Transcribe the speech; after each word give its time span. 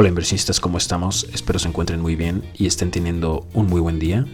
Hola 0.00 0.08
inversionistas, 0.08 0.60
¿cómo 0.60 0.78
estamos? 0.78 1.26
Espero 1.34 1.58
se 1.58 1.68
encuentren 1.68 2.00
muy 2.00 2.16
bien 2.16 2.42
y 2.56 2.66
estén 2.66 2.90
teniendo 2.90 3.46
un 3.52 3.66
muy 3.66 3.82
buen 3.82 3.98
día. 3.98 4.24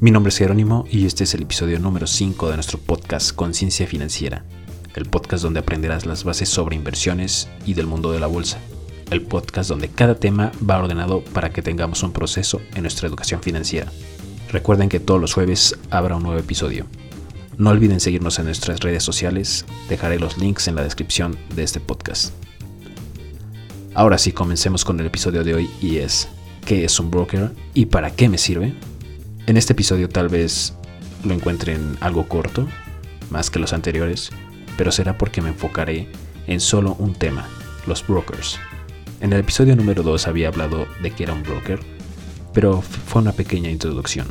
Mi 0.00 0.10
nombre 0.10 0.30
es 0.30 0.38
Jerónimo 0.38 0.86
y 0.90 1.06
este 1.06 1.22
es 1.22 1.34
el 1.34 1.42
episodio 1.42 1.78
número 1.78 2.08
5 2.08 2.50
de 2.50 2.56
nuestro 2.56 2.80
podcast 2.80 3.32
Conciencia 3.32 3.86
Financiera, 3.86 4.44
el 4.96 5.04
podcast 5.04 5.44
donde 5.44 5.60
aprenderás 5.60 6.04
las 6.04 6.24
bases 6.24 6.48
sobre 6.48 6.74
inversiones 6.74 7.48
y 7.64 7.74
del 7.74 7.86
mundo 7.86 8.10
de 8.10 8.18
la 8.18 8.26
bolsa, 8.26 8.58
el 9.12 9.22
podcast 9.22 9.70
donde 9.70 9.88
cada 9.88 10.16
tema 10.16 10.50
va 10.68 10.78
ordenado 10.78 11.22
para 11.22 11.50
que 11.50 11.62
tengamos 11.62 12.02
un 12.02 12.12
proceso 12.12 12.60
en 12.74 12.82
nuestra 12.82 13.06
educación 13.06 13.40
financiera. 13.40 13.92
Recuerden 14.50 14.88
que 14.88 14.98
todos 14.98 15.20
los 15.20 15.32
jueves 15.32 15.78
habrá 15.90 16.16
un 16.16 16.24
nuevo 16.24 16.40
episodio. 16.40 16.86
No 17.56 17.70
olviden 17.70 18.00
seguirnos 18.00 18.40
en 18.40 18.46
nuestras 18.46 18.80
redes 18.80 19.04
sociales, 19.04 19.64
dejaré 19.88 20.18
los 20.18 20.38
links 20.38 20.66
en 20.66 20.74
la 20.74 20.82
descripción 20.82 21.38
de 21.54 21.62
este 21.62 21.78
podcast. 21.78 22.34
Ahora 23.96 24.18
sí, 24.18 24.32
comencemos 24.32 24.84
con 24.84 24.98
el 24.98 25.06
episodio 25.06 25.44
de 25.44 25.54
hoy 25.54 25.70
y 25.80 25.98
es 25.98 26.28
¿qué 26.66 26.84
es 26.84 26.98
un 26.98 27.12
broker 27.12 27.52
y 27.74 27.86
para 27.86 28.10
qué 28.10 28.28
me 28.28 28.38
sirve? 28.38 28.74
En 29.46 29.56
este 29.56 29.72
episodio 29.72 30.08
tal 30.08 30.28
vez 30.28 30.74
lo 31.22 31.32
encuentren 31.32 31.96
algo 32.00 32.26
corto, 32.26 32.66
más 33.30 33.50
que 33.50 33.60
los 33.60 33.72
anteriores, 33.72 34.30
pero 34.76 34.90
será 34.90 35.16
porque 35.16 35.40
me 35.40 35.50
enfocaré 35.50 36.08
en 36.48 36.58
solo 36.58 36.96
un 36.98 37.14
tema, 37.14 37.46
los 37.86 38.04
brokers. 38.04 38.58
En 39.20 39.32
el 39.32 39.38
episodio 39.38 39.76
número 39.76 40.02
2 40.02 40.26
había 40.26 40.48
hablado 40.48 40.88
de 41.00 41.12
que 41.12 41.22
era 41.22 41.32
un 41.32 41.44
broker, 41.44 41.78
pero 42.52 42.82
fue 42.82 43.22
una 43.22 43.32
pequeña 43.32 43.70
introducción. 43.70 44.26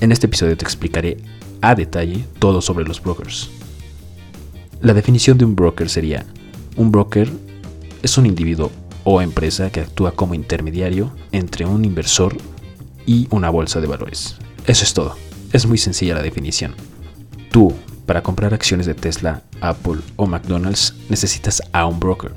En 0.00 0.12
este 0.12 0.28
episodio 0.28 0.56
te 0.56 0.64
explicaré 0.64 1.18
a 1.60 1.74
detalle 1.74 2.24
todo 2.38 2.62
sobre 2.62 2.86
los 2.86 3.02
brokers. 3.02 3.50
La 4.80 4.94
definición 4.94 5.36
de 5.36 5.44
un 5.44 5.54
broker 5.54 5.90
sería, 5.90 6.24
un 6.76 6.90
broker 6.90 7.30
es 8.04 8.18
un 8.18 8.26
individuo 8.26 8.70
o 9.02 9.22
empresa 9.22 9.70
que 9.70 9.80
actúa 9.80 10.12
como 10.12 10.34
intermediario 10.34 11.10
entre 11.32 11.64
un 11.64 11.84
inversor 11.84 12.36
y 13.06 13.26
una 13.30 13.48
bolsa 13.48 13.80
de 13.80 13.86
valores. 13.86 14.36
Eso 14.66 14.84
es 14.84 14.92
todo. 14.92 15.16
Es 15.52 15.66
muy 15.66 15.78
sencilla 15.78 16.14
la 16.14 16.22
definición. 16.22 16.74
Tú, 17.50 17.72
para 18.04 18.22
comprar 18.22 18.52
acciones 18.52 18.86
de 18.86 18.94
Tesla, 18.94 19.42
Apple 19.60 20.00
o 20.16 20.26
McDonald's, 20.26 20.94
necesitas 21.08 21.62
a 21.72 21.86
un 21.86 21.98
broker. 21.98 22.32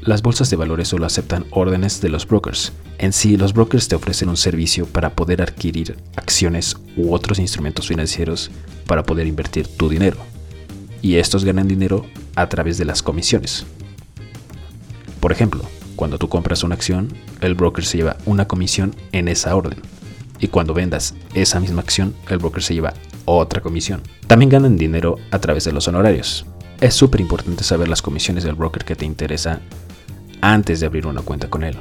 Las 0.00 0.22
bolsas 0.22 0.48
de 0.48 0.56
valores 0.56 0.88
solo 0.88 1.04
aceptan 1.04 1.44
órdenes 1.50 2.00
de 2.00 2.08
los 2.08 2.26
brokers. 2.26 2.72
En 2.98 3.12
sí, 3.12 3.36
los 3.36 3.52
brokers 3.52 3.88
te 3.88 3.96
ofrecen 3.96 4.30
un 4.30 4.36
servicio 4.38 4.86
para 4.86 5.14
poder 5.14 5.42
adquirir 5.42 5.96
acciones 6.16 6.76
u 6.96 7.12
otros 7.12 7.38
instrumentos 7.38 7.86
financieros 7.86 8.50
para 8.86 9.02
poder 9.02 9.26
invertir 9.26 9.66
tu 9.68 9.90
dinero. 9.90 10.16
Y 11.02 11.16
estos 11.16 11.44
ganan 11.44 11.68
dinero 11.68 12.06
a 12.34 12.48
través 12.48 12.78
de 12.78 12.84
las 12.84 13.02
comisiones. 13.02 13.66
Por 15.22 15.30
ejemplo, 15.30 15.62
cuando 15.94 16.18
tú 16.18 16.28
compras 16.28 16.64
una 16.64 16.74
acción, 16.74 17.14
el 17.42 17.54
broker 17.54 17.84
se 17.84 17.96
lleva 17.96 18.16
una 18.26 18.48
comisión 18.48 18.92
en 19.12 19.28
esa 19.28 19.54
orden. 19.54 19.78
Y 20.40 20.48
cuando 20.48 20.74
vendas 20.74 21.14
esa 21.32 21.60
misma 21.60 21.80
acción, 21.80 22.12
el 22.28 22.38
broker 22.38 22.60
se 22.60 22.74
lleva 22.74 22.94
otra 23.24 23.60
comisión. 23.60 24.02
También 24.26 24.48
ganan 24.48 24.76
dinero 24.76 25.18
a 25.30 25.38
través 25.38 25.62
de 25.62 25.70
los 25.70 25.86
honorarios. 25.86 26.44
Es 26.80 26.94
súper 26.94 27.20
importante 27.20 27.62
saber 27.62 27.86
las 27.86 28.02
comisiones 28.02 28.42
del 28.42 28.56
broker 28.56 28.84
que 28.84 28.96
te 28.96 29.04
interesa 29.04 29.60
antes 30.40 30.80
de 30.80 30.86
abrir 30.86 31.06
una 31.06 31.22
cuenta 31.22 31.48
con 31.48 31.62
él. 31.62 31.76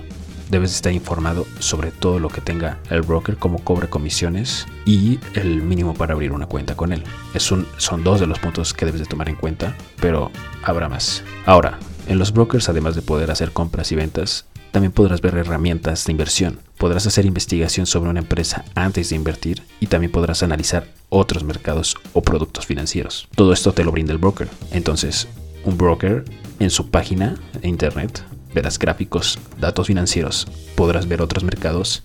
Debes 0.51 0.75
estar 0.75 0.93
informado 0.93 1.47
sobre 1.57 1.89
todo 1.89 2.19
lo 2.19 2.29
que 2.29 2.41
tenga 2.41 2.77
el 2.91 3.01
broker, 3.01 3.37
cómo 3.37 3.57
cobra 3.63 3.89
comisiones 3.89 4.67
y 4.85 5.17
el 5.33 5.63
mínimo 5.63 5.95
para 5.95 6.13
abrir 6.13 6.31
una 6.31 6.45
cuenta 6.45 6.75
con 6.75 6.93
él. 6.93 7.03
Son 7.37 7.65
dos 8.03 8.19
de 8.19 8.27
los 8.27 8.37
puntos 8.37 8.75
que 8.75 8.85
debes 8.85 9.01
de 9.01 9.07
tomar 9.07 9.29
en 9.29 9.35
cuenta, 9.35 9.75
pero 9.99 10.29
habrá 10.61 10.89
más. 10.89 11.23
Ahora, 11.47 11.79
en 12.11 12.19
los 12.19 12.33
brokers, 12.33 12.69
además 12.69 12.95
de 12.95 13.01
poder 13.01 13.31
hacer 13.31 13.51
compras 13.51 13.91
y 13.91 13.95
ventas, 13.95 14.45
también 14.71 14.91
podrás 14.91 15.21
ver 15.21 15.35
herramientas 15.35 16.05
de 16.05 16.11
inversión. 16.11 16.59
Podrás 16.77 17.07
hacer 17.07 17.25
investigación 17.25 17.85
sobre 17.85 18.09
una 18.09 18.19
empresa 18.19 18.65
antes 18.75 19.09
de 19.09 19.15
invertir 19.15 19.63
y 19.79 19.87
también 19.87 20.11
podrás 20.11 20.43
analizar 20.43 20.87
otros 21.09 21.43
mercados 21.43 21.97
o 22.13 22.21
productos 22.21 22.65
financieros. 22.65 23.27
Todo 23.35 23.53
esto 23.53 23.73
te 23.73 23.83
lo 23.83 23.91
brinda 23.91 24.13
el 24.13 24.17
broker. 24.17 24.49
Entonces, 24.71 25.27
un 25.65 25.77
broker 25.77 26.25
en 26.59 26.69
su 26.69 26.89
página 26.89 27.37
de 27.61 27.67
internet 27.67 28.23
verás 28.53 28.77
gráficos, 28.77 29.39
datos 29.59 29.87
financieros, 29.87 30.47
podrás 30.75 31.07
ver 31.07 31.21
otros 31.21 31.43
mercados 31.43 32.03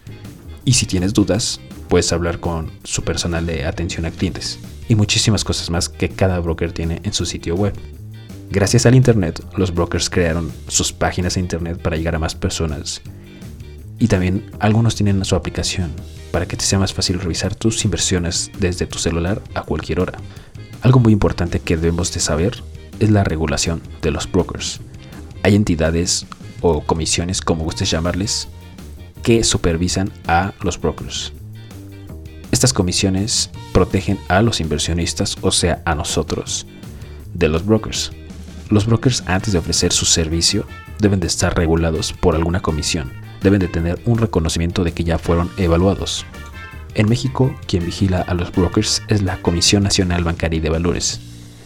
y 0.64 0.74
si 0.74 0.86
tienes 0.86 1.14
dudas, 1.14 1.60
puedes 1.88 2.12
hablar 2.12 2.40
con 2.40 2.70
su 2.84 3.02
personal 3.02 3.46
de 3.46 3.64
atención 3.64 4.06
a 4.06 4.10
clientes 4.10 4.58
y 4.88 4.94
muchísimas 4.94 5.44
cosas 5.44 5.70
más 5.70 5.88
que 5.88 6.08
cada 6.08 6.38
broker 6.40 6.72
tiene 6.72 7.00
en 7.04 7.12
su 7.12 7.26
sitio 7.26 7.54
web. 7.54 7.74
Gracias 8.50 8.86
al 8.86 8.94
Internet, 8.94 9.44
los 9.56 9.74
brokers 9.74 10.08
crearon 10.08 10.52
sus 10.68 10.92
páginas 10.92 11.34
de 11.34 11.40
Internet 11.40 11.80
para 11.82 11.96
llegar 11.96 12.14
a 12.14 12.18
más 12.18 12.34
personas. 12.34 13.02
Y 13.98 14.08
también 14.08 14.50
algunos 14.60 14.94
tienen 14.94 15.24
su 15.24 15.34
aplicación 15.34 15.90
para 16.30 16.46
que 16.46 16.56
te 16.56 16.64
sea 16.64 16.78
más 16.78 16.94
fácil 16.94 17.18
revisar 17.18 17.54
tus 17.54 17.84
inversiones 17.84 18.50
desde 18.58 18.86
tu 18.86 18.98
celular 18.98 19.42
a 19.54 19.62
cualquier 19.62 20.00
hora. 20.00 20.18
Algo 20.82 21.00
muy 21.00 21.12
importante 21.12 21.60
que 21.60 21.76
debemos 21.76 22.12
de 22.12 22.20
saber 22.20 22.62
es 23.00 23.10
la 23.10 23.24
regulación 23.24 23.80
de 24.02 24.10
los 24.10 24.30
brokers. 24.30 24.80
Hay 25.42 25.54
entidades 25.54 26.26
o 26.60 26.82
comisiones, 26.82 27.40
como 27.40 27.64
gustes 27.64 27.90
llamarles, 27.90 28.48
que 29.22 29.44
supervisan 29.44 30.12
a 30.28 30.52
los 30.62 30.80
brokers. 30.80 31.32
Estas 32.52 32.72
comisiones 32.72 33.50
protegen 33.72 34.18
a 34.28 34.40
los 34.40 34.60
inversionistas, 34.60 35.36
o 35.40 35.50
sea, 35.50 35.82
a 35.84 35.94
nosotros, 35.94 36.66
de 37.34 37.48
los 37.48 37.66
brokers. 37.66 38.12
Los 38.68 38.86
brokers 38.86 39.22
antes 39.26 39.52
de 39.52 39.60
ofrecer 39.60 39.92
su 39.92 40.06
servicio 40.06 40.66
deben 40.98 41.20
de 41.20 41.28
estar 41.28 41.56
regulados 41.56 42.12
por 42.12 42.34
alguna 42.34 42.60
comisión, 42.60 43.12
deben 43.40 43.60
de 43.60 43.68
tener 43.68 44.00
un 44.06 44.18
reconocimiento 44.18 44.82
de 44.82 44.92
que 44.92 45.04
ya 45.04 45.18
fueron 45.18 45.50
evaluados. 45.56 46.26
En 46.94 47.08
México, 47.08 47.54
quien 47.68 47.84
vigila 47.84 48.22
a 48.22 48.34
los 48.34 48.50
brokers 48.50 49.02
es 49.08 49.22
la 49.22 49.40
Comisión 49.40 49.84
Nacional 49.84 50.24
Bancaria 50.24 50.56
y 50.58 50.60
de 50.60 50.70
Valores. 50.70 51.20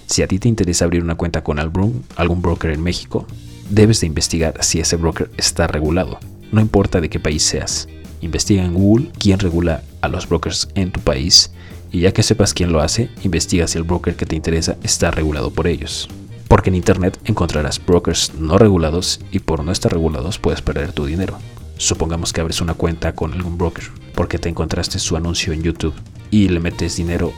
Si 0.07 0.23
a 0.23 0.27
ti 0.27 0.39
te 0.39 0.49
interesa 0.49 0.85
abrir 0.85 1.03
una 1.03 1.15
cuenta 1.15 1.43
con 1.43 1.59
algún, 1.59 2.05
algún 2.17 2.43
broker 2.43 2.71
en 2.71 2.83
México, 2.83 3.27
debes 3.71 4.01
de 4.01 4.07
investigar 4.07 4.63
si 4.63 4.81
ese 4.81 4.97
broker 4.97 5.31
está 5.39 5.69
regulado, 5.69 6.19
no 6.53 6.61
importa 6.61 7.01
de 7.01 7.09
qué 7.09 7.19
país 7.19 7.43
seas. 7.43 7.89
Investiga 8.21 8.63
en 8.63 8.75
Google 8.75 9.11
quién 9.19 9.39
regula 9.39 9.83
a 10.03 10.09
los 10.09 10.29
brokers 10.29 10.69
en 10.75 10.91
tu 10.91 11.01
país 11.01 11.53
y 11.93 12.01
ya 12.01 12.13
que 12.13 12.23
sepas 12.23 12.53
quién 12.53 12.73
lo 12.73 12.81
hace, 12.81 13.09
investiga 13.23 13.67
si 13.67 13.79
el 13.79 13.85
broker 13.85 14.17
que 14.17 14.27
te 14.27 14.37
interesa 14.37 14.77
está 14.83 15.11
regulado 15.11 15.51
por 15.51 15.67
ellos 15.67 16.11
porque 16.51 16.69
en 16.71 16.75
Internet 16.75 17.17
encontrarás 17.27 17.81
brokers 17.87 18.35
no 18.35 18.59
regulados 18.59 19.21
y 19.31 19.39
por 19.39 19.63
no 19.63 19.71
estar 19.71 19.93
regulados 19.93 20.41
puedes 20.41 20.61
perder 20.61 20.91
tu 20.91 21.07
dinero. 21.07 21.39
Supongamos 21.77 22.33
que 22.33 22.41
abres 22.41 22.61
una 22.61 22.75
cuenta 22.75 23.15
con 23.15 23.33
algún 23.33 23.57
broker 23.57 23.85
porque 24.17 24.41
te 24.41 24.49
encontraste 24.49 24.99
su 24.99 25.17
anuncio 25.17 25.53
en 25.53 25.63
YouTube 25.63 25.95
y 26.29 26.49
le 26.49 26.59
metes 26.59 26.97
dinero 26.97 27.33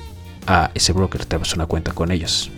a 0.47 0.71
ese 0.73 0.95
broker, 0.95 1.27
te 1.27 1.37
abres 1.37 1.55
una 1.55 1.67
cuenta 1.67 1.93
con 1.93 2.11
ellos. 2.11 2.51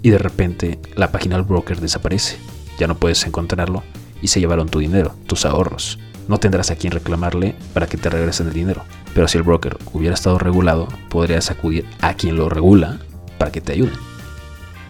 Y 0.00 0.10
de 0.10 0.18
repente 0.18 0.78
la 0.94 1.10
página 1.10 1.34
del 1.34 1.44
broker 1.44 1.80
desaparece, 1.80 2.36
ya 2.78 2.86
no 2.86 2.96
puedes 2.96 3.26
encontrarlo 3.26 3.82
y 4.22 4.28
se 4.28 4.38
llevaron 4.38 4.68
tu 4.68 4.78
dinero, 4.78 5.16
tus 5.26 5.44
ahorros. 5.44 5.98
No 6.28 6.38
tendrás 6.38 6.70
a 6.70 6.76
quien 6.76 6.92
reclamarle 6.92 7.56
para 7.74 7.88
que 7.88 7.96
te 7.96 8.10
regresen 8.10 8.46
el 8.46 8.54
dinero. 8.54 8.84
Pero 9.12 9.26
si 9.26 9.38
el 9.38 9.44
broker 9.44 9.76
hubiera 9.92 10.14
estado 10.14 10.38
regulado, 10.38 10.86
podrías 11.08 11.50
acudir 11.50 11.84
a 12.00 12.14
quien 12.14 12.36
lo 12.36 12.48
regula 12.48 13.00
para 13.38 13.50
que 13.50 13.60
te 13.60 13.72
ayuden. 13.72 14.05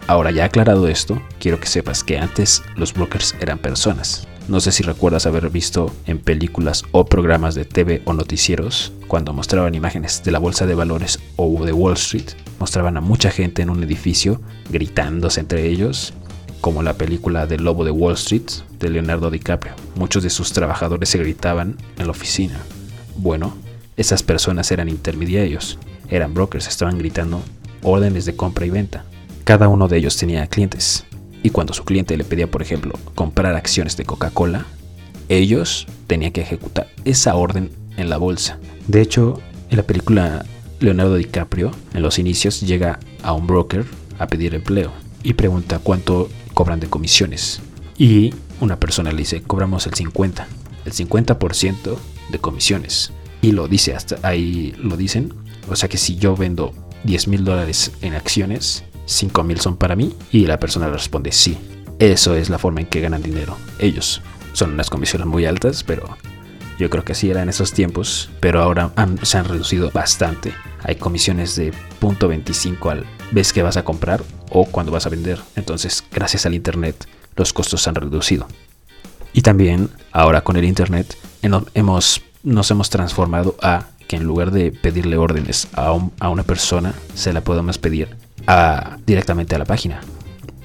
Ahora 0.09 0.31
ya 0.31 0.45
aclarado 0.45 0.87
esto, 0.87 1.21
quiero 1.41 1.59
que 1.59 1.67
sepas 1.67 2.05
que 2.05 2.19
antes 2.19 2.63
los 2.77 2.95
brokers 2.95 3.35
eran 3.41 3.59
personas. 3.59 4.29
No 4.47 4.61
sé 4.61 4.71
si 4.71 4.85
recuerdas 4.85 5.27
haber 5.27 5.51
visto 5.51 5.93
en 6.07 6.21
películas 6.21 6.85
o 6.93 7.07
programas 7.07 7.57
de 7.57 7.65
TV 7.65 8.03
o 8.05 8.13
noticieros, 8.13 8.93
cuando 9.09 9.33
mostraban 9.33 9.75
imágenes 9.75 10.23
de 10.23 10.31
la 10.31 10.39
bolsa 10.39 10.65
de 10.67 10.77
valores 10.77 11.19
o 11.35 11.65
de 11.65 11.73
Wall 11.73 11.95
Street, 11.95 12.29
mostraban 12.61 12.97
a 12.97 13.01
mucha 13.01 13.33
gente 13.33 13.63
en 13.63 13.71
un 13.71 13.83
edificio 13.83 14.41
gritándose 14.71 15.41
entre 15.41 15.67
ellos, 15.67 16.15
como 16.61 16.85
la 16.85 16.95
película 16.95 17.49
del 17.49 17.65
Lobo 17.65 17.85
de 17.85 17.91
Wall 17.91 18.15
Street 18.15 18.49
de 18.79 18.91
Leonardo 18.91 19.33
DiCaprio. 19.33 19.75
Muchos 19.97 20.23
de 20.23 20.31
sus 20.31 20.53
trabajadores 20.53 21.09
se 21.09 21.19
gritaban 21.19 21.79
en 21.99 22.05
la 22.07 22.13
oficina. 22.13 22.61
Bueno, 23.17 23.57
esas 23.97 24.23
personas 24.23 24.71
eran 24.71 24.89
intermediarios, 24.89 25.81
eran 26.09 26.33
brokers, 26.33 26.69
estaban 26.69 26.97
gritando 26.97 27.43
órdenes 27.83 28.25
de 28.25 28.37
compra 28.37 28.67
y 28.67 28.71
venta. 28.71 29.05
Cada 29.47 29.69
uno 29.69 29.87
de 29.87 29.97
ellos 29.97 30.17
tenía 30.17 30.49
clientes. 30.49 31.05
Y 31.45 31.51
cuando 31.51 31.73
su 31.73 31.85
cliente 31.85 32.17
le 32.17 32.25
pedía, 32.25 32.51
por 32.51 32.63
ejemplo, 32.63 32.99
comprar 33.15 33.55
acciones 33.55 33.97
de 33.97 34.05
Coca-Cola, 34.05 34.67
ellos 35.29 35.87
tenían 36.09 36.33
que 36.33 36.41
ejecutar 36.41 36.89
esa 37.05 37.37
orden 37.37 37.71
en 37.97 38.11
la 38.11 38.17
bolsa. 38.17 38.59
De 38.89 39.01
hecho, 39.01 39.41
en 39.71 39.77
la 39.77 39.85
película 39.85 40.45
Leonardo 40.81 41.15
DiCaprio, 41.15 41.71
en 41.95 42.03
los 42.03 42.19
inicios, 42.19 42.61
llega 42.61 42.99
a 43.23 43.35
un 43.35 43.47
broker 43.47 43.85
a 44.19 44.27
pedir 44.27 44.53
empleo 44.53 44.91
y 45.23 45.35
pregunta 45.35 45.79
cuánto 45.79 46.29
cobran 46.53 46.81
de 46.81 46.89
comisiones. 46.89 47.61
Y 47.97 48.35
una 48.61 48.81
persona 48.81 49.13
le 49.13 49.19
dice, 49.19 49.43
cobramos 49.43 49.87
el 49.87 49.95
50, 49.95 50.45
el 50.87 50.93
50% 50.93 51.97
de 52.31 52.39
comisiones. 52.41 53.13
Y 53.43 53.53
lo 53.53 53.69
dice, 53.69 53.95
hasta 53.95 54.19
ahí 54.27 54.75
lo 54.77 54.97
dicen. 54.97 55.33
O 55.69 55.77
sea 55.77 55.89
que 55.89 55.99
si 55.99 56.17
yo 56.17 56.35
vendo 56.35 56.73
10 57.05 57.29
mil 57.29 57.45
dólares 57.45 57.93
en 58.03 58.15
acciones, 58.15 58.83
5.000 59.07 59.59
son 59.59 59.77
para 59.77 59.97
mí 59.97 60.15
y 60.33 60.47
la 60.47 60.59
persona 60.59 60.89
responde 60.89 61.33
sí. 61.33 61.59
Eso 61.99 62.35
es 62.35 62.51
la 62.51 62.59
forma 62.59 62.81
en 62.81 62.87
que 62.87 63.01
ganan 63.01 63.23
dinero 63.23 63.57
ellos. 63.79 64.21
son 64.53 64.73
unas 64.73 64.91
comisiones 64.91 65.27
muy 65.27 65.47
altas, 65.47 65.83
pero 65.83 66.17
yo 66.79 66.91
creo 66.91 67.05
que 67.05 67.13
así 67.13 67.31
era 67.31 67.43
en 67.43 67.49
esos 67.49 67.73
tiempos, 67.73 68.31
pero 68.41 68.63
ahora 68.63 68.93
se 69.23 69.39
han 69.39 69.47
reducido 69.47 69.91
bastante. 69.91 70.53
Hay 70.83 70.97
comisiones 70.97 71.57
de 71.57 71.73
.25 72.01 72.91
al 72.91 73.07
vez 73.31 73.53
que 73.53 73.63
vas 73.63 73.77
a 73.77 73.85
comprar 73.85 74.23
o 74.51 74.67
cuando 74.67 74.93
vas 74.93 75.07
a 75.07 75.11
vender. 75.11 75.41
Entonces, 75.57 76.05
gracias 76.13 76.45
al 76.45 76.55
internet, 76.55 77.07
los 77.35 77.53
costos 77.53 77.83
se 77.83 77.89
han 77.89 77.97
reducido. 77.97 78.47
Y 79.33 79.43
también, 79.43 79.91
ahora 80.13 80.43
con 80.43 80.57
el 80.57 80.65
internet, 80.65 81.17
hemos, 81.75 82.23
nos 82.43 82.71
hemos 82.71 82.91
transformado 82.91 83.57
a 83.63 83.87
que 84.07 84.17
en 84.17 84.25
lugar 84.25 84.51
de 84.51 84.71
pedirle 84.71 85.17
órdenes 85.17 85.69
a, 85.75 85.99
a 86.21 86.29
una 86.29 86.43
persona, 86.43 86.95
se 87.15 87.33
la 87.33 87.41
podemos 87.41 87.79
pedir 87.79 88.17
directamente 89.07 89.55
a 89.55 89.59
la 89.59 89.65
página. 89.65 90.01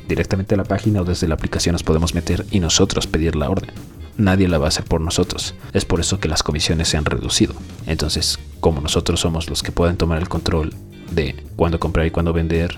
Directamente 0.07 0.55
a 0.55 0.57
la 0.57 0.65
página 0.65 1.01
o 1.01 1.05
desde 1.05 1.27
la 1.27 1.35
aplicación 1.35 1.73
nos 1.73 1.83
podemos 1.83 2.13
meter 2.13 2.45
y 2.51 2.59
nosotros 2.59 3.07
pedir 3.07 3.35
la 3.35 3.49
orden. 3.49 3.71
Nadie 4.17 4.47
la 4.47 4.57
va 4.57 4.65
a 4.65 4.67
hacer 4.69 4.83
por 4.83 5.01
nosotros. 5.01 5.55
Es 5.73 5.85
por 5.85 5.99
eso 5.99 6.19
que 6.19 6.27
las 6.27 6.43
comisiones 6.43 6.89
se 6.89 6.97
han 6.97 7.05
reducido. 7.05 7.55
Entonces, 7.85 8.39
como 8.59 8.81
nosotros 8.81 9.21
somos 9.21 9.49
los 9.49 9.63
que 9.63 9.71
pueden 9.71 9.97
tomar 9.97 10.19
el 10.19 10.29
control 10.29 10.73
de 11.11 11.43
cuándo 11.55 11.79
comprar 11.79 12.05
y 12.05 12.11
cuándo 12.11 12.33
vender, 12.33 12.77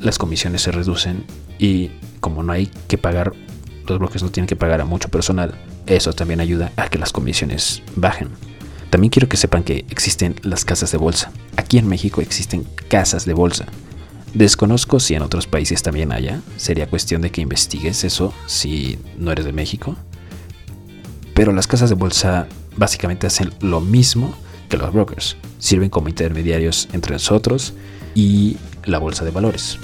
las 0.00 0.18
comisiones 0.18 0.62
se 0.62 0.72
reducen 0.72 1.24
y 1.58 1.92
como 2.20 2.42
no 2.42 2.52
hay 2.52 2.66
que 2.88 2.98
pagar, 2.98 3.32
los 3.86 3.98
bloques 3.98 4.22
no 4.22 4.30
tienen 4.30 4.48
que 4.48 4.56
pagar 4.56 4.80
a 4.80 4.84
mucho 4.84 5.08
personal, 5.08 5.54
eso 5.86 6.12
también 6.12 6.40
ayuda 6.40 6.72
a 6.76 6.88
que 6.88 6.98
las 6.98 7.12
comisiones 7.12 7.82
bajen. 7.94 8.28
También 8.90 9.10
quiero 9.10 9.28
que 9.28 9.36
sepan 9.36 9.62
que 9.62 9.84
existen 9.90 10.36
las 10.42 10.64
casas 10.64 10.92
de 10.92 10.98
bolsa. 10.98 11.30
Aquí 11.56 11.78
en 11.78 11.88
México 11.88 12.20
existen 12.20 12.66
casas 12.88 13.24
de 13.24 13.34
bolsa. 13.34 13.66
Desconozco 14.36 15.00
si 15.00 15.14
en 15.14 15.22
otros 15.22 15.46
países 15.46 15.82
también 15.82 16.12
haya. 16.12 16.42
Sería 16.58 16.90
cuestión 16.90 17.22
de 17.22 17.30
que 17.30 17.40
investigues 17.40 18.04
eso 18.04 18.34
si 18.44 18.98
no 19.16 19.32
eres 19.32 19.46
de 19.46 19.52
México. 19.52 19.96
Pero 21.32 21.52
las 21.52 21.66
casas 21.66 21.88
de 21.88 21.94
bolsa 21.94 22.46
básicamente 22.76 23.26
hacen 23.26 23.54
lo 23.60 23.80
mismo 23.80 24.36
que 24.68 24.76
los 24.76 24.92
brokers. 24.92 25.38
Sirven 25.58 25.88
como 25.88 26.10
intermediarios 26.10 26.86
entre 26.92 27.14
nosotros 27.14 27.72
y 28.14 28.58
la 28.84 28.98
bolsa 28.98 29.24
de 29.24 29.30
valores. 29.30 29.78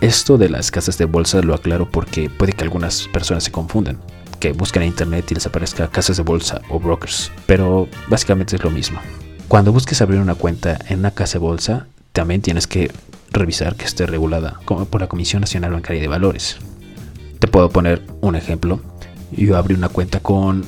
Esto 0.00 0.38
de 0.38 0.48
las 0.48 0.70
casas 0.70 0.96
de 0.96 1.04
bolsa 1.04 1.42
lo 1.42 1.52
aclaro 1.52 1.90
porque 1.90 2.30
puede 2.30 2.54
que 2.54 2.64
algunas 2.64 3.06
personas 3.08 3.44
se 3.44 3.52
confundan, 3.52 3.98
que 4.40 4.52
busquen 4.52 4.80
en 4.80 4.88
internet 4.88 5.30
y 5.30 5.34
les 5.34 5.44
aparezca 5.44 5.88
casas 5.88 6.16
de 6.16 6.22
bolsa 6.22 6.62
o 6.70 6.80
brokers, 6.80 7.30
pero 7.44 7.86
básicamente 8.08 8.56
es 8.56 8.64
lo 8.64 8.70
mismo. 8.70 8.98
Cuando 9.46 9.72
busques 9.72 10.00
abrir 10.00 10.20
una 10.20 10.36
cuenta 10.36 10.78
en 10.88 11.00
una 11.00 11.10
casa 11.10 11.34
de 11.34 11.44
bolsa, 11.44 11.86
también 12.14 12.40
tienes 12.40 12.66
que 12.66 12.90
revisar 13.30 13.76
que 13.76 13.84
esté 13.84 14.06
regulada 14.06 14.60
por 14.66 15.00
la 15.00 15.08
Comisión 15.08 15.40
Nacional 15.40 15.72
Bancaria 15.72 16.00
de 16.00 16.08
Valores. 16.08 16.56
Te 17.38 17.46
puedo 17.46 17.70
poner 17.70 18.02
un 18.20 18.36
ejemplo. 18.36 18.80
Yo 19.32 19.56
abrí 19.56 19.74
una 19.74 19.88
cuenta 19.88 20.20
con, 20.20 20.64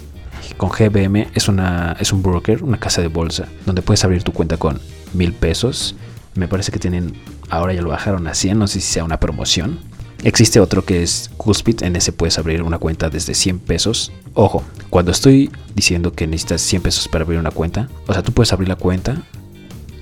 con 0.56 0.70
GBM, 0.70 1.28
es, 1.34 1.48
una, 1.48 1.96
es 1.98 2.12
un 2.12 2.22
broker, 2.22 2.62
una 2.62 2.78
casa 2.78 3.00
de 3.00 3.08
bolsa, 3.08 3.48
donde 3.66 3.82
puedes 3.82 4.04
abrir 4.04 4.22
tu 4.22 4.32
cuenta 4.32 4.56
con 4.56 4.80
mil 5.14 5.32
pesos. 5.32 5.96
Me 6.34 6.48
parece 6.48 6.70
que 6.70 6.78
tienen, 6.78 7.14
ahora 7.48 7.72
ya 7.72 7.82
lo 7.82 7.88
bajaron 7.88 8.26
a 8.28 8.34
100, 8.34 8.58
no 8.58 8.66
sé 8.66 8.80
si 8.80 8.92
sea 8.92 9.04
una 9.04 9.18
promoción. 9.18 9.78
Existe 10.22 10.60
otro 10.60 10.84
que 10.84 11.02
es 11.02 11.30
Cuspid, 11.38 11.82
en 11.82 11.96
ese 11.96 12.12
puedes 12.12 12.38
abrir 12.38 12.62
una 12.62 12.78
cuenta 12.78 13.08
desde 13.08 13.34
100 13.34 13.58
pesos. 13.60 14.12
Ojo, 14.34 14.62
cuando 14.90 15.12
estoy 15.12 15.50
diciendo 15.74 16.12
que 16.12 16.26
necesitas 16.26 16.60
100 16.60 16.82
pesos 16.82 17.08
para 17.08 17.24
abrir 17.24 17.40
una 17.40 17.50
cuenta, 17.50 17.88
o 18.06 18.12
sea, 18.12 18.22
tú 18.22 18.32
puedes 18.32 18.52
abrir 18.52 18.68
la 18.68 18.76
cuenta 18.76 19.22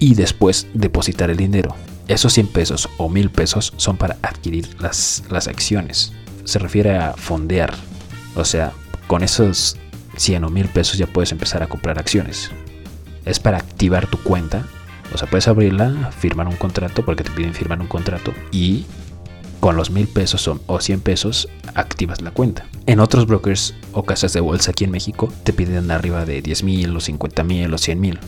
y 0.00 0.14
después 0.14 0.66
depositar 0.74 1.30
el 1.30 1.36
dinero. 1.36 1.74
Esos 2.08 2.32
100 2.32 2.48
pesos 2.48 2.88
o 2.96 3.10
1000 3.10 3.30
pesos 3.30 3.74
son 3.76 3.98
para 3.98 4.16
adquirir 4.22 4.68
las, 4.80 5.24
las 5.28 5.46
acciones. 5.46 6.14
Se 6.44 6.58
refiere 6.58 6.96
a 6.96 7.12
fondear. 7.12 7.74
O 8.34 8.46
sea, 8.46 8.72
con 9.06 9.22
esos 9.22 9.76
100 10.16 10.44
o 10.44 10.48
1000 10.48 10.68
pesos 10.68 10.96
ya 10.96 11.06
puedes 11.06 11.32
empezar 11.32 11.62
a 11.62 11.66
comprar 11.68 11.98
acciones. 11.98 12.50
Es 13.26 13.38
para 13.38 13.58
activar 13.58 14.06
tu 14.06 14.16
cuenta. 14.22 14.64
O 15.12 15.18
sea, 15.18 15.28
puedes 15.28 15.48
abrirla, 15.48 16.10
firmar 16.18 16.48
un 16.48 16.56
contrato, 16.56 17.04
porque 17.04 17.24
te 17.24 17.30
piden 17.30 17.52
firmar 17.52 17.80
un 17.80 17.86
contrato, 17.86 18.32
y 18.52 18.86
con 19.60 19.76
los 19.76 19.90
1000 19.90 20.08
pesos 20.08 20.48
o 20.48 20.80
100 20.80 21.00
pesos 21.00 21.48
activas 21.74 22.22
la 22.22 22.30
cuenta. 22.30 22.66
En 22.86 23.00
otros 23.00 23.26
brokers 23.26 23.74
o 23.92 24.04
casas 24.04 24.32
de 24.32 24.40
bolsa 24.40 24.70
aquí 24.70 24.84
en 24.84 24.90
México 24.90 25.32
te 25.44 25.52
piden 25.52 25.90
arriba 25.90 26.24
de 26.24 26.40
10 26.40 26.62
mil 26.62 26.96
o 26.96 27.00
50 27.00 27.44
mil 27.44 27.72
o 27.72 27.78
100 27.78 28.00
mil. 28.00 28.18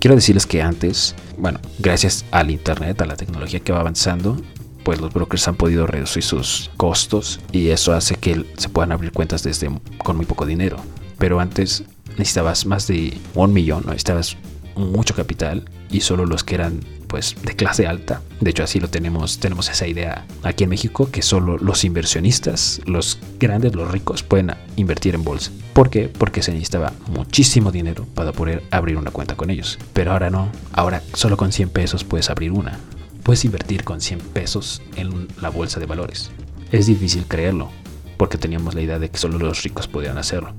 Quiero 0.00 0.16
decirles 0.16 0.46
que 0.46 0.62
antes, 0.62 1.14
bueno, 1.36 1.60
gracias 1.78 2.24
al 2.30 2.50
Internet, 2.50 3.02
a 3.02 3.04
la 3.04 3.16
tecnología 3.16 3.60
que 3.60 3.70
va 3.70 3.80
avanzando, 3.80 4.34
pues 4.82 4.98
los 4.98 5.12
brokers 5.12 5.46
han 5.46 5.56
podido 5.56 5.86
reducir 5.86 6.22
sus 6.22 6.70
costos 6.78 7.38
y 7.52 7.68
eso 7.68 7.92
hace 7.92 8.14
que 8.14 8.46
se 8.56 8.70
puedan 8.70 8.92
abrir 8.92 9.12
cuentas 9.12 9.42
desde 9.42 9.68
con 9.98 10.16
muy 10.16 10.24
poco 10.24 10.46
dinero. 10.46 10.78
Pero 11.18 11.38
antes 11.38 11.84
necesitabas 12.16 12.64
más 12.64 12.86
de 12.86 13.18
un 13.34 13.52
millón, 13.52 13.84
necesitabas 13.84 14.38
mucho 14.74 15.14
capital 15.14 15.68
y 15.90 16.00
solo 16.00 16.24
los 16.24 16.44
que 16.44 16.54
eran 16.54 16.80
pues 17.10 17.34
de 17.42 17.56
clase 17.56 17.86
alta. 17.86 18.22
De 18.40 18.50
hecho, 18.50 18.62
así 18.62 18.78
lo 18.78 18.88
tenemos, 18.88 19.38
tenemos 19.40 19.68
esa 19.68 19.86
idea 19.86 20.26
aquí 20.44 20.64
en 20.64 20.70
México 20.70 21.10
que 21.10 21.22
solo 21.22 21.58
los 21.58 21.84
inversionistas, 21.84 22.80
los 22.86 23.18
grandes, 23.38 23.74
los 23.74 23.90
ricos 23.90 24.22
pueden 24.22 24.52
invertir 24.76 25.16
en 25.16 25.24
bolsa. 25.24 25.50
¿Por 25.72 25.90
qué? 25.90 26.08
Porque 26.08 26.42
se 26.42 26.52
necesitaba 26.52 26.92
muchísimo 27.08 27.72
dinero 27.72 28.06
para 28.14 28.32
poder 28.32 28.62
abrir 28.70 28.96
una 28.96 29.10
cuenta 29.10 29.36
con 29.36 29.50
ellos. 29.50 29.78
Pero 29.92 30.12
ahora 30.12 30.30
no, 30.30 30.50
ahora 30.72 31.02
solo 31.14 31.36
con 31.36 31.52
100 31.52 31.70
pesos 31.70 32.04
puedes 32.04 32.30
abrir 32.30 32.52
una. 32.52 32.78
Puedes 33.24 33.44
invertir 33.44 33.82
con 33.82 34.00
100 34.00 34.20
pesos 34.20 34.80
en 34.96 35.28
la 35.42 35.50
bolsa 35.50 35.80
de 35.80 35.86
valores. 35.86 36.30
Es 36.70 36.86
difícil 36.86 37.26
creerlo, 37.26 37.70
porque 38.16 38.38
teníamos 38.38 38.74
la 38.74 38.82
idea 38.82 39.00
de 39.00 39.10
que 39.10 39.18
solo 39.18 39.38
los 39.38 39.64
ricos 39.64 39.88
podían 39.88 40.16
hacerlo. 40.16 40.54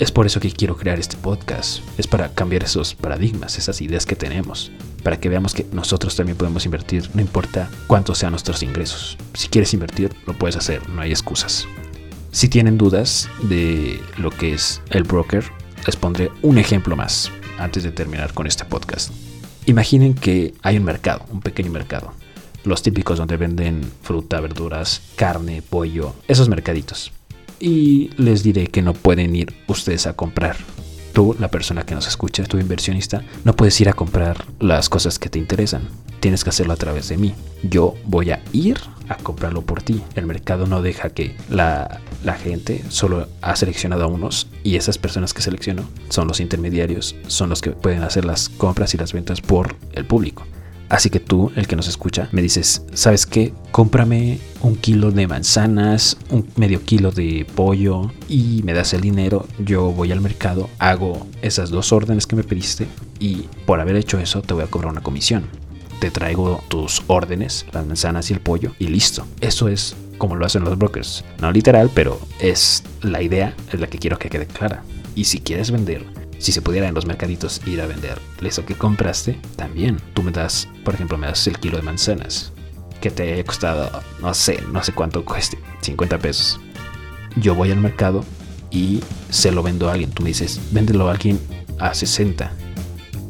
Es 0.00 0.10
por 0.10 0.24
eso 0.24 0.40
que 0.40 0.50
quiero 0.50 0.78
crear 0.78 0.98
este 0.98 1.18
podcast. 1.18 1.82
Es 1.98 2.06
para 2.06 2.30
cambiar 2.30 2.64
esos 2.64 2.94
paradigmas, 2.94 3.58
esas 3.58 3.82
ideas 3.82 4.06
que 4.06 4.16
tenemos. 4.16 4.72
Para 5.02 5.20
que 5.20 5.28
veamos 5.28 5.52
que 5.52 5.66
nosotros 5.72 6.16
también 6.16 6.38
podemos 6.38 6.64
invertir, 6.64 7.10
no 7.12 7.20
importa 7.20 7.68
cuántos 7.86 8.16
sean 8.16 8.32
nuestros 8.32 8.62
ingresos. 8.62 9.18
Si 9.34 9.48
quieres 9.48 9.74
invertir, 9.74 10.16
lo 10.26 10.32
puedes 10.32 10.56
hacer, 10.56 10.88
no 10.88 11.02
hay 11.02 11.10
excusas. 11.10 11.68
Si 12.32 12.48
tienen 12.48 12.78
dudas 12.78 13.28
de 13.42 14.00
lo 14.16 14.30
que 14.30 14.54
es 14.54 14.80
el 14.88 15.02
broker, 15.02 15.44
les 15.84 15.96
pondré 15.96 16.30
un 16.40 16.56
ejemplo 16.56 16.96
más 16.96 17.30
antes 17.58 17.82
de 17.82 17.92
terminar 17.92 18.32
con 18.32 18.46
este 18.46 18.64
podcast. 18.64 19.12
Imaginen 19.66 20.14
que 20.14 20.54
hay 20.62 20.78
un 20.78 20.84
mercado, 20.84 21.26
un 21.30 21.42
pequeño 21.42 21.70
mercado. 21.70 22.14
Los 22.64 22.82
típicos 22.82 23.18
donde 23.18 23.36
venden 23.36 23.82
fruta, 24.02 24.40
verduras, 24.40 25.02
carne, 25.16 25.60
pollo, 25.60 26.14
esos 26.26 26.48
mercaditos 26.48 27.12
y 27.60 28.10
les 28.16 28.42
diré 28.42 28.66
que 28.66 28.82
no 28.82 28.94
pueden 28.94 29.36
ir 29.36 29.54
ustedes 29.68 30.06
a 30.06 30.14
comprar. 30.14 30.56
Tú, 31.12 31.36
la 31.38 31.48
persona 31.48 31.84
que 31.84 31.94
nos 31.94 32.08
escucha, 32.08 32.44
tu 32.44 32.58
inversionista, 32.58 33.22
no 33.44 33.54
puedes 33.54 33.80
ir 33.80 33.88
a 33.88 33.92
comprar 33.92 34.46
las 34.58 34.88
cosas 34.88 35.18
que 35.18 35.28
te 35.28 35.38
interesan. 35.38 35.88
Tienes 36.20 36.44
que 36.44 36.50
hacerlo 36.50 36.72
a 36.72 36.76
través 36.76 37.08
de 37.08 37.16
mí. 37.16 37.34
Yo 37.62 37.94
voy 38.04 38.30
a 38.30 38.42
ir 38.52 38.78
a 39.08 39.16
comprarlo 39.16 39.62
por 39.62 39.82
ti. 39.82 40.02
El 40.14 40.26
mercado 40.26 40.66
no 40.66 40.82
deja 40.82 41.10
que 41.10 41.34
la, 41.48 42.00
gente 42.42 42.84
solo 42.88 43.26
ha 43.42 43.56
seleccionado 43.56 44.04
a 44.04 44.06
unos 44.06 44.46
y 44.62 44.76
esas 44.76 44.98
personas 44.98 45.34
que 45.34 45.42
seleccionó 45.42 45.82
son 46.10 46.28
los 46.28 46.38
intermediarios, 46.40 47.16
son 47.26 47.50
los 47.50 47.60
que 47.60 47.72
pueden 47.72 48.02
hacer 48.02 48.24
las 48.24 48.48
compras 48.48 48.94
y 48.94 48.98
las 48.98 49.12
ventas 49.12 49.40
por 49.40 49.76
el 49.92 50.06
público. 50.06 50.44
Así 50.88 51.10
que 51.10 51.20
tú, 51.20 51.50
el 51.56 51.66
que 51.66 51.76
nos 51.76 51.88
escucha, 51.88 52.28
me 52.32 52.42
dices, 52.42 52.84
¿sabes 52.94 53.26
qué? 53.26 53.52
Cómprame 53.72 54.38
un 54.62 54.76
kilo 54.76 55.10
de 55.10 55.26
manzanas, 55.26 56.16
un 56.30 56.46
medio 56.56 56.82
kilo 56.82 57.10
de 57.10 57.46
pollo 57.54 58.10
y 58.28 58.62
me 58.64 58.72
das 58.72 58.92
el 58.94 59.00
dinero. 59.00 59.46
Yo 59.58 59.92
voy 59.92 60.12
al 60.12 60.20
mercado, 60.20 60.68
hago 60.78 61.26
esas 61.42 61.70
dos 61.70 61.92
órdenes 61.92 62.26
que 62.26 62.36
me 62.36 62.44
pediste 62.44 62.86
y 63.18 63.46
por 63.66 63.80
haber 63.80 63.96
hecho 63.96 64.18
eso 64.18 64.42
te 64.42 64.54
voy 64.54 64.64
a 64.64 64.68
cobrar 64.68 64.92
una 64.92 65.02
comisión. 65.02 65.44
Te 66.00 66.10
traigo 66.10 66.62
tus 66.68 67.02
órdenes, 67.08 67.66
las 67.72 67.86
manzanas 67.86 68.30
y 68.30 68.34
el 68.34 68.40
pollo 68.40 68.72
y 68.78 68.86
listo. 68.88 69.26
Eso 69.40 69.68
es 69.68 69.96
como 70.18 70.36
lo 70.36 70.46
hacen 70.46 70.64
los 70.64 70.78
brokers. 70.78 71.24
No 71.40 71.52
literal, 71.52 71.90
pero 71.94 72.18
es 72.40 72.82
la 73.02 73.22
idea, 73.22 73.54
es 73.72 73.80
la 73.80 73.86
que 73.86 73.98
quiero 73.98 74.18
que 74.18 74.30
quede 74.30 74.46
clara. 74.46 74.82
Y 75.14 75.24
si 75.24 75.40
quieres 75.40 75.70
vender 75.70 76.04
si 76.38 76.52
se 76.52 76.62
pudiera 76.62 76.88
en 76.88 76.94
los 76.94 77.04
mercaditos 77.04 77.60
ir 77.66 77.82
a 77.82 77.86
vender 77.86 78.18
eso 78.42 78.64
que 78.64 78.74
compraste, 78.74 79.38
también 79.56 80.00
tú 80.14 80.22
me 80.22 80.32
das, 80.32 80.68
por 80.84 80.94
ejemplo, 80.94 81.18
me 81.18 81.26
das 81.26 81.46
el 81.46 81.58
kilo 81.58 81.76
de 81.76 81.82
manzanas 81.82 82.50
que 83.00 83.10
te 83.10 83.32
haya 83.32 83.44
costado, 83.44 83.90
no 84.20 84.34
sé, 84.34 84.62
no 84.72 84.82
sé 84.82 84.92
cuánto 84.92 85.24
cueste, 85.24 85.58
50 85.80 86.18
pesos. 86.18 86.60
Yo 87.36 87.54
voy 87.54 87.70
al 87.70 87.78
mercado 87.78 88.24
y 88.70 89.00
se 89.30 89.52
lo 89.52 89.62
vendo 89.62 89.88
a 89.88 89.92
alguien. 89.92 90.10
Tú 90.10 90.22
me 90.22 90.30
dices, 90.30 90.60
véndelo 90.70 91.08
a 91.08 91.12
alguien 91.12 91.40
a 91.78 91.94
60. 91.94 92.52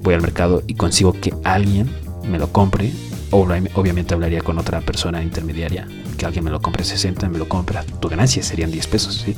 Voy 0.03 0.15
al 0.15 0.23
mercado 0.23 0.63
y 0.67 0.75
consigo 0.75 1.13
que 1.13 1.35
alguien 1.45 1.91
me 2.25 2.39
lo 2.39 2.53
compre. 2.53 2.93
Obviamente 3.31 4.15
hablaría 4.15 4.43
con 4.43 4.59
otra 4.59 4.81
persona 4.81 5.23
intermediaria. 5.23 5.87
Que 6.17 6.27
alguien 6.27 6.45
me 6.45 6.51
lo 6.51 6.61
compre 6.61 6.83
a 6.83 6.87
60, 6.87 7.29
me 7.29 7.39
lo 7.39 7.49
compra. 7.49 7.85
Tu 7.85 8.09
ganancia 8.09 8.43
serían 8.43 8.71
10 8.71 8.87
pesos, 8.89 9.23
¿sí? 9.25 9.37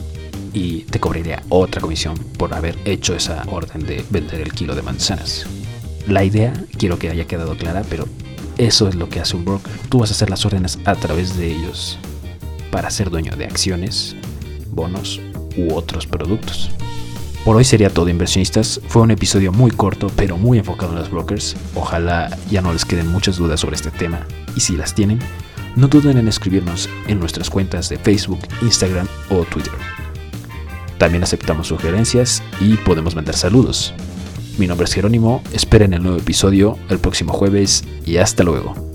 y 0.52 0.80
te 0.82 1.00
cobraría 1.00 1.42
otra 1.48 1.80
comisión 1.80 2.16
por 2.38 2.54
haber 2.54 2.76
hecho 2.84 3.14
esa 3.14 3.42
orden 3.48 3.86
de 3.86 4.04
vender 4.10 4.40
el 4.40 4.52
kilo 4.52 4.74
de 4.74 4.82
manzanas. 4.82 5.46
La 6.06 6.24
idea 6.24 6.52
quiero 6.78 6.98
que 6.98 7.10
haya 7.10 7.26
quedado 7.26 7.56
clara, 7.56 7.82
pero 7.88 8.06
eso 8.66 8.88
es 8.88 8.94
lo 8.94 9.08
que 9.08 9.18
hace 9.18 9.36
un 9.36 9.44
broker. 9.44 9.72
Tú 9.88 9.98
vas 9.98 10.10
a 10.10 10.14
hacer 10.14 10.30
las 10.30 10.46
órdenes 10.46 10.78
a 10.84 10.94
través 10.94 11.36
de 11.36 11.50
ellos 11.50 11.98
para 12.70 12.90
ser 12.90 13.10
dueño 13.10 13.34
de 13.36 13.44
acciones, 13.44 14.14
bonos 14.70 15.20
u 15.56 15.74
otros 15.74 16.06
productos. 16.06 16.70
Por 17.44 17.56
hoy 17.56 17.64
sería 17.64 17.90
todo 17.90 18.08
inversionistas, 18.08 18.80
fue 18.86 19.02
un 19.02 19.10
episodio 19.10 19.50
muy 19.50 19.72
corto 19.72 20.06
pero 20.14 20.36
muy 20.36 20.58
enfocado 20.58 20.92
en 20.92 21.00
los 21.00 21.10
brokers, 21.10 21.56
ojalá 21.74 22.38
ya 22.50 22.62
no 22.62 22.72
les 22.72 22.84
queden 22.84 23.08
muchas 23.08 23.36
dudas 23.36 23.58
sobre 23.58 23.74
este 23.74 23.90
tema 23.90 24.26
y 24.54 24.60
si 24.60 24.76
las 24.76 24.94
tienen, 24.94 25.18
no 25.74 25.88
duden 25.88 26.18
en 26.18 26.28
escribirnos 26.28 26.88
en 27.08 27.18
nuestras 27.18 27.50
cuentas 27.50 27.88
de 27.88 27.98
Facebook, 27.98 28.40
Instagram 28.62 29.08
o 29.30 29.42
Twitter. 29.44 29.72
También 30.98 31.24
aceptamos 31.24 31.66
sugerencias 31.66 32.44
y 32.60 32.76
podemos 32.76 33.16
mandar 33.16 33.34
saludos. 33.34 33.92
Mi 34.58 34.66
nombre 34.66 34.84
es 34.84 34.92
Jerónimo, 34.92 35.42
esperen 35.54 35.94
el 35.94 36.02
nuevo 36.02 36.18
episodio 36.18 36.76
el 36.90 36.98
próximo 36.98 37.32
jueves 37.32 37.84
y 38.04 38.18
hasta 38.18 38.44
luego. 38.44 38.91